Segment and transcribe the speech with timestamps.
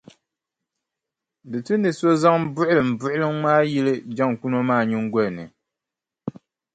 [1.49, 5.45] Di tu ni so zaŋ buɣilimbuɣiliŋ maa yili jaŋkuno maa nyiŋgoli ni.